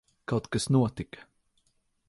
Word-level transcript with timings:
Kaut 0.31 0.47
kas 0.55 0.65
notika. 0.77 1.27